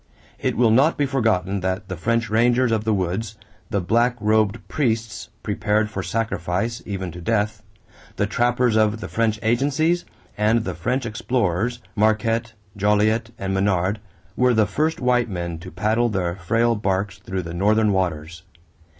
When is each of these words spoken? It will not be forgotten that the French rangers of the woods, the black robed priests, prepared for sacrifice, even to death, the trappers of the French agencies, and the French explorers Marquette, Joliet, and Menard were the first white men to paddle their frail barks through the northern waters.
It 0.39 0.57
will 0.57 0.71
not 0.71 0.97
be 0.97 1.05
forgotten 1.05 1.59
that 1.59 1.87
the 1.87 1.95
French 1.95 2.27
rangers 2.31 2.71
of 2.71 2.85
the 2.85 2.93
woods, 2.95 3.37
the 3.69 3.79
black 3.79 4.17
robed 4.19 4.67
priests, 4.67 5.29
prepared 5.43 5.91
for 5.91 6.01
sacrifice, 6.01 6.81
even 6.87 7.11
to 7.11 7.21
death, 7.21 7.61
the 8.15 8.25
trappers 8.25 8.75
of 8.75 8.99
the 8.99 9.07
French 9.07 9.37
agencies, 9.43 10.03
and 10.35 10.63
the 10.63 10.73
French 10.73 11.05
explorers 11.05 11.81
Marquette, 11.95 12.53
Joliet, 12.75 13.29
and 13.37 13.53
Menard 13.53 13.99
were 14.35 14.55
the 14.55 14.65
first 14.65 14.99
white 14.99 15.29
men 15.29 15.59
to 15.59 15.69
paddle 15.69 16.09
their 16.09 16.35
frail 16.35 16.73
barks 16.73 17.19
through 17.19 17.43
the 17.43 17.53
northern 17.53 17.91
waters. 17.93 18.41